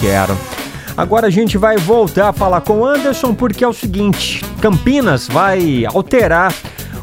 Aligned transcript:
quero. 0.00 0.38
Agora 0.96 1.26
a 1.26 1.30
gente 1.30 1.58
vai 1.58 1.76
voltar 1.76 2.28
a 2.28 2.32
falar 2.32 2.60
com 2.60 2.80
o 2.80 2.86
Anderson 2.86 3.34
porque 3.34 3.64
é 3.64 3.68
o 3.68 3.72
seguinte: 3.72 4.44
Campinas 4.60 5.26
vai 5.26 5.84
alterar 5.86 6.54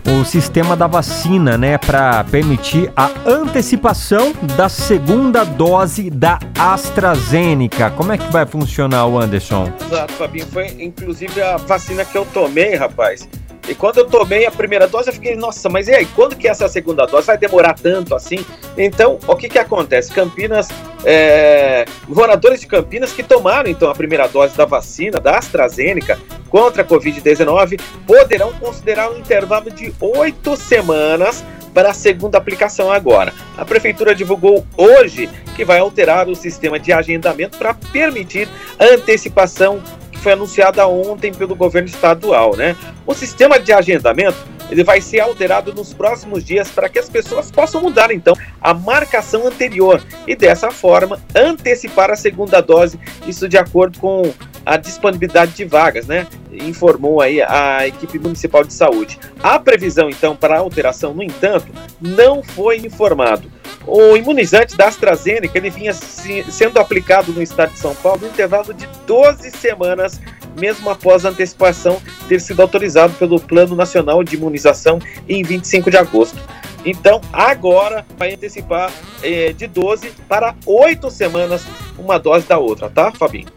o 0.07 0.23
sistema 0.23 0.77
da 0.77 0.87
vacina, 0.87 1.57
né, 1.57 1.77
para 1.77 2.23
permitir 2.25 2.91
a 2.95 3.09
antecipação 3.25 4.33
da 4.55 4.69
segunda 4.69 5.43
dose 5.43 6.09
da 6.09 6.39
AstraZeneca. 6.57 7.89
Como 7.91 8.13
é 8.13 8.17
que 8.17 8.31
vai 8.31 8.45
funcionar 8.45 9.07
o 9.07 9.19
Anderson? 9.19 9.71
Exato, 9.85 10.13
Fabinho, 10.13 10.45
foi 10.47 10.67
inclusive 10.79 11.41
a 11.41 11.57
vacina 11.57 12.05
que 12.05 12.17
eu 12.17 12.25
tomei, 12.25 12.75
rapaz. 12.75 13.27
E 13.67 13.73
quando 13.73 13.97
eu 13.97 14.05
tomei 14.05 14.45
a 14.45 14.51
primeira 14.51 14.87
dose, 14.87 15.09
eu 15.09 15.13
fiquei, 15.13 15.35
nossa, 15.35 15.67
mas 15.69 15.87
e 15.87 15.95
aí, 15.95 16.05
quando 16.05 16.35
que 16.35 16.47
é 16.47 16.51
essa 16.51 16.69
segunda 16.69 17.05
dose? 17.07 17.25
Vai 17.25 17.37
demorar 17.37 17.73
tanto 17.73 18.13
assim? 18.13 18.45
Então, 18.77 19.17
o 19.27 19.35
que 19.35 19.49
que 19.49 19.57
acontece? 19.57 20.11
Campinas, 20.11 20.67
é, 21.05 21.85
moradores 22.07 22.59
de 22.59 22.67
Campinas 22.67 23.11
que 23.11 23.23
tomaram 23.23 23.69
então 23.69 23.89
a 23.89 23.95
primeira 23.95 24.27
dose 24.27 24.57
da 24.57 24.65
vacina 24.65 25.19
da 25.19 25.37
AstraZeneca 25.37 26.19
contra 26.49 26.81
a 26.81 26.85
Covid-19 26.85 27.79
poderão 28.07 28.51
considerar 28.53 29.11
um 29.11 29.17
intervalo 29.17 29.69
de 29.69 29.93
oito 29.99 30.57
semanas 30.57 31.43
para 31.73 31.91
a 31.91 31.93
segunda 31.93 32.37
aplicação 32.37 32.91
agora. 32.91 33.33
A 33.57 33.65
prefeitura 33.65 34.15
divulgou 34.15 34.65
hoje 34.77 35.29
que 35.55 35.63
vai 35.63 35.79
alterar 35.79 36.27
o 36.27 36.35
sistema 36.35 36.79
de 36.79 36.91
agendamento 36.91 37.57
para 37.57 37.73
permitir 37.73 38.47
a 38.79 38.85
antecipação 38.85 39.81
foi 40.25 40.31
anunciada 40.31 40.87
ontem 40.87 41.31
pelo 41.31 41.55
governo 41.55 41.87
estadual, 41.87 42.55
né? 42.55 42.75
O 43.05 43.13
sistema 43.13 43.59
de 43.59 43.71
agendamento 43.71 44.35
ele 44.69 44.83
vai 44.83 45.01
ser 45.01 45.19
alterado 45.19 45.73
nos 45.73 45.93
próximos 45.93 46.43
dias 46.43 46.69
para 46.69 46.89
que 46.89 46.99
as 46.99 47.09
pessoas 47.09 47.51
possam 47.51 47.81
mudar 47.81 48.11
então 48.11 48.33
a 48.61 48.73
marcação 48.73 49.47
anterior 49.47 50.01
e 50.27 50.35
dessa 50.35 50.71
forma 50.71 51.21
antecipar 51.35 52.09
a 52.09 52.15
segunda 52.15 52.61
dose, 52.61 52.99
isso 53.27 53.47
de 53.47 53.57
acordo 53.57 53.99
com 53.99 54.33
a 54.65 54.77
disponibilidade 54.77 55.53
de 55.53 55.63
vagas, 55.63 56.07
né? 56.07 56.25
Informou 56.51 57.21
aí 57.21 57.41
a 57.41 57.85
equipe 57.85 58.17
municipal 58.17 58.63
de 58.63 58.73
saúde. 58.73 59.19
A 59.43 59.59
previsão 59.59 60.09
então 60.09 60.35
para 60.35 60.55
a 60.55 60.59
alteração, 60.59 61.13
no 61.13 61.21
entanto, 61.21 61.71
não 62.01 62.41
foi 62.41 62.77
informado. 62.77 63.51
O 63.85 64.17
imunizante 64.17 64.75
da 64.75 64.87
AstraZeneca 64.87 65.55
ele 65.55 65.69
vinha 65.69 65.93
sendo 65.93 66.79
aplicado 66.79 67.31
no 67.31 67.41
estado 67.41 67.73
de 67.73 67.79
São 67.79 67.93
Paulo 67.93 68.21
no 68.21 68.27
intervalo 68.27 68.73
de 68.73 68.87
12 69.05 69.51
semanas, 69.51 70.19
mesmo 70.59 70.89
após 70.89 71.25
a 71.25 71.29
antecipação 71.29 72.01
ter 72.27 72.39
sido 72.39 72.61
autorizado 72.61 73.13
pelo 73.13 73.39
Plano 73.39 73.75
Nacional 73.75 74.23
de 74.23 74.35
Imunização 74.35 74.99
em 75.27 75.43
25 75.43 75.89
de 75.91 75.97
agosto. 75.97 76.37
Então, 76.85 77.19
agora 77.33 78.05
vai 78.17 78.33
antecipar 78.33 78.91
eh, 79.23 79.53
de 79.53 79.65
12 79.67 80.11
para 80.27 80.55
8 80.65 81.09
semanas 81.09 81.65
uma 81.97 82.19
dose 82.19 82.45
da 82.45 82.59
outra, 82.59 82.89
tá, 82.89 83.11
Fabinho? 83.11 83.47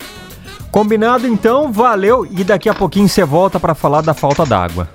Combinado 0.71 1.27
então, 1.27 1.73
valeu 1.73 2.27
e 2.31 2.45
daqui 2.45 2.69
a 2.69 2.75
pouquinho 2.75 3.09
você 3.09 3.25
volta 3.25 3.59
para 3.59 3.75
falar 3.75 4.01
da 4.01 4.15
falta 4.15 4.45
d'água. 4.45 4.89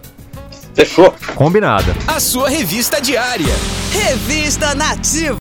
Fechou? 0.73 1.13
Combinado. 1.35 1.93
A 2.07 2.19
sua 2.19 2.49
revista 2.49 2.99
diária. 2.99 3.53
Revista 3.91 4.73
Nativa. 4.73 5.31